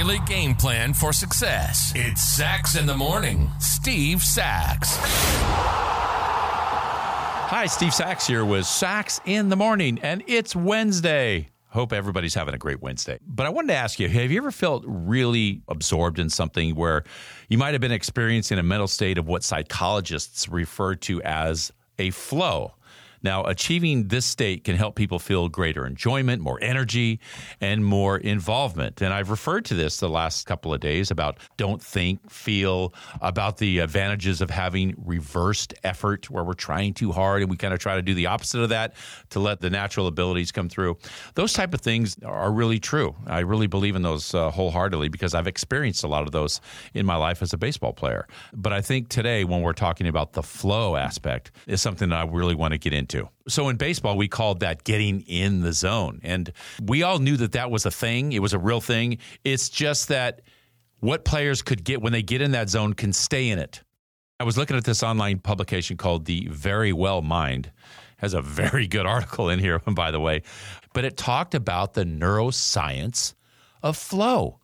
[0.00, 1.92] daily game plan for success.
[1.94, 3.50] It's Sax in the Morning.
[3.58, 4.96] Steve Sax.
[7.50, 11.50] Hi, Steve Sax here with Sax in the Morning, and it's Wednesday.
[11.66, 13.18] Hope everybody's having a great Wednesday.
[13.26, 17.04] But I wanted to ask you have you ever felt really absorbed in something where
[17.50, 22.08] you might have been experiencing a mental state of what psychologists refer to as a
[22.08, 22.72] flow?
[23.22, 27.20] Now, achieving this state can help people feel greater enjoyment, more energy,
[27.60, 29.02] and more involvement.
[29.02, 33.58] And I've referred to this the last couple of days about don't think, feel, about
[33.58, 37.80] the advantages of having reversed effort where we're trying too hard and we kind of
[37.80, 38.94] try to do the opposite of that
[39.30, 40.96] to let the natural abilities come through.
[41.34, 43.14] Those type of things are really true.
[43.26, 46.60] I really believe in those uh, wholeheartedly because I've experienced a lot of those
[46.94, 48.26] in my life as a baseball player.
[48.52, 52.24] But I think today, when we're talking about the flow aspect, is something that I
[52.24, 53.09] really want to get into.
[53.48, 56.20] So in baseball, we called that getting in the zone.
[56.22, 59.18] And we all knew that that was a thing, it was a real thing.
[59.44, 60.42] It's just that
[61.00, 63.82] what players could get when they get in that zone can stay in it.
[64.38, 67.70] I was looking at this online publication called The Verywell Mind.
[68.18, 70.42] Has a very good article in here, by the way,
[70.92, 73.34] but it talked about the neuroscience
[73.82, 74.60] of flow.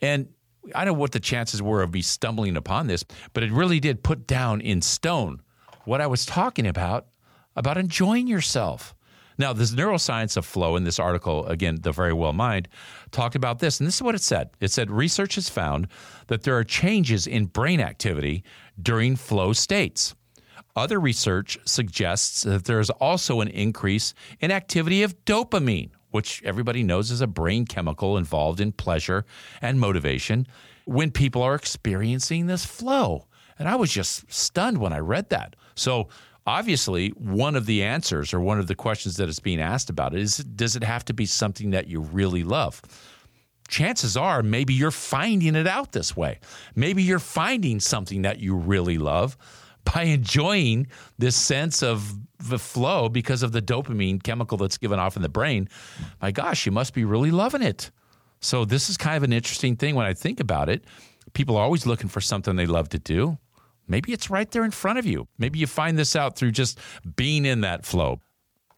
[0.00, 0.28] And
[0.74, 3.80] I don't know what the chances were of me stumbling upon this, but it really
[3.80, 5.40] did put down in stone
[5.84, 7.06] what I was talking about
[7.56, 8.94] about enjoying yourself.
[9.38, 12.68] Now, this neuroscience of flow in this article, again, the Verywell Mind,
[13.12, 13.78] talked about this.
[13.78, 15.86] And this is what it said it said research has found
[16.26, 18.42] that there are changes in brain activity
[18.80, 20.14] during flow states.
[20.74, 26.82] Other research suggests that there is also an increase in activity of dopamine, which everybody
[26.82, 29.24] knows is a brain chemical involved in pleasure
[29.60, 30.46] and motivation
[30.84, 33.26] when people are experiencing this flow.
[33.58, 35.56] And I was just stunned when I read that.
[35.74, 36.08] So,
[36.48, 40.14] obviously one of the answers or one of the questions that is being asked about
[40.14, 42.80] it is does it have to be something that you really love?
[43.68, 46.40] Chances are maybe you're finding it out this way.
[46.74, 49.36] Maybe you're finding something that you really love
[49.84, 50.86] by enjoying
[51.18, 55.28] this sense of the flow because of the dopamine chemical that's given off in the
[55.28, 55.68] brain.
[56.22, 57.90] My gosh you must be really loving it.
[58.40, 60.84] So this is kind of an interesting thing when i think about it.
[61.34, 63.36] People are always looking for something they love to do
[63.88, 65.26] Maybe it's right there in front of you.
[65.38, 66.78] Maybe you find this out through just
[67.16, 68.20] being in that flow.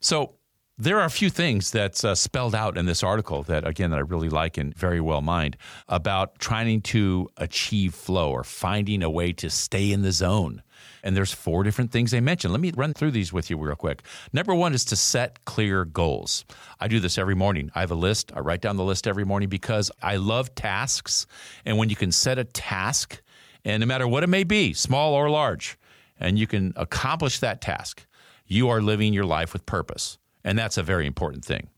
[0.00, 0.34] So,
[0.80, 3.98] there are a few things that's uh, spelled out in this article that, again, that
[3.98, 5.58] I really like and Verywell Mind
[5.90, 10.62] about trying to achieve flow or finding a way to stay in the zone.
[11.02, 12.50] And there's four different things they mention.
[12.50, 14.02] Let me run through these with you real quick.
[14.32, 16.46] Number one is to set clear goals.
[16.80, 17.70] I do this every morning.
[17.74, 18.32] I have a list.
[18.34, 21.26] I write down the list every morning because I love tasks.
[21.66, 23.20] And when you can set a task,
[23.64, 25.78] and no matter what it may be, small or large,
[26.18, 28.06] and you can accomplish that task,
[28.46, 30.18] you are living your life with purpose.
[30.44, 31.68] And that's a very important thing.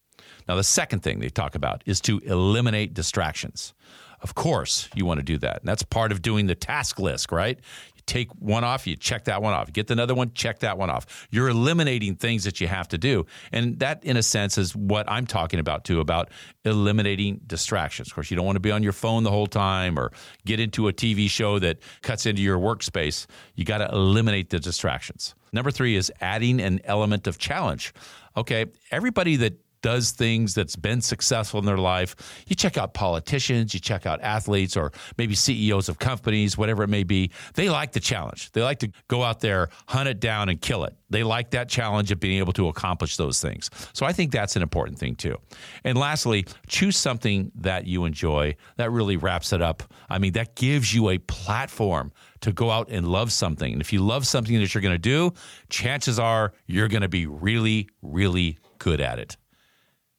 [0.49, 3.75] Now, the second thing they talk about is to eliminate distractions.
[4.23, 5.61] Of course, you want to do that.
[5.61, 7.59] And that's part of doing the task list, right?
[8.07, 9.73] Take one off, you check that one off.
[9.73, 11.27] Get another one, check that one off.
[11.31, 13.27] You're eliminating things that you have to do.
[13.53, 16.31] And that, in a sense, is what I'm talking about too about
[16.65, 18.09] eliminating distractions.
[18.09, 20.13] Of course, you don't want to be on your phone the whole time or
[20.45, 23.27] get into a TV show that cuts into your workspace.
[23.55, 25.35] You got to eliminate the distractions.
[25.53, 27.93] Number three is adding an element of challenge.
[28.37, 32.17] Okay, everybody that does things that's been successful in their life.
[32.47, 36.89] You check out politicians, you check out athletes, or maybe CEOs of companies, whatever it
[36.89, 37.31] may be.
[37.55, 38.53] They like the challenge.
[38.53, 40.95] They like to go out there, hunt it down, and kill it.
[41.11, 43.69] They like that challenge of being able to accomplish those things.
[43.93, 45.37] So I think that's an important thing too.
[45.85, 48.57] And lastly, choose something that you enjoy.
[48.77, 49.83] That really wraps it up.
[50.09, 53.73] I mean, that gives you a platform to go out and love something.
[53.73, 55.33] And if you love something that you're going to do,
[55.69, 59.37] chances are you're going to be really, really good at it.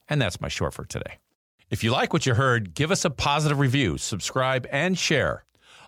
[0.10, 1.20] And that's my short for today.
[1.70, 5.46] If you like what you heard, give us a positive review, subscribe, and share.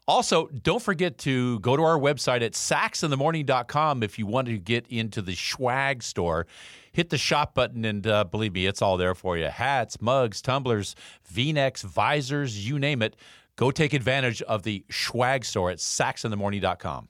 [0.08, 4.88] Also, don't forget to go to our website at saxinthemorning.com if you want to get
[4.88, 6.46] into the swag store.
[6.92, 10.42] Hit the shop button, and uh, believe me, it's all there for you hats, mugs,
[10.42, 10.96] tumblers,
[11.26, 13.16] v necks, visors, you name it.
[13.56, 17.10] Go take advantage of the swag store at saxinthemorning.com.